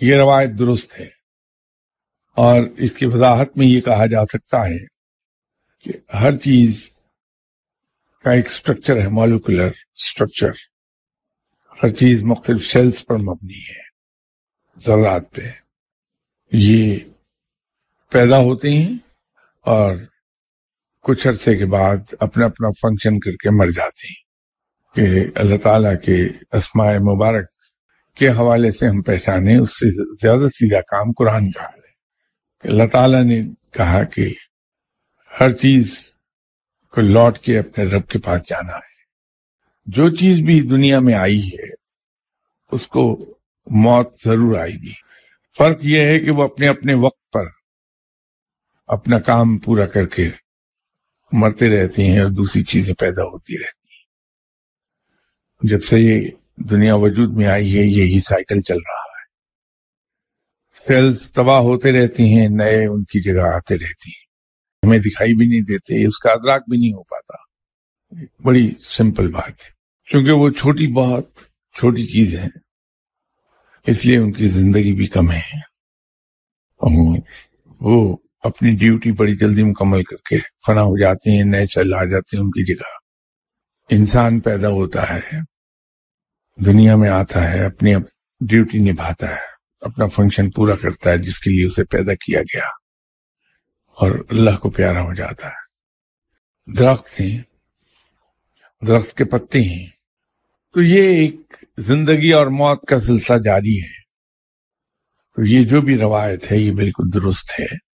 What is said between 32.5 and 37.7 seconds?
کہ اللہ تعالیٰ نے کہا کہ ہر چیز کو لوٹ کے